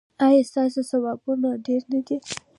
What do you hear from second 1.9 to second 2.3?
نه دي؟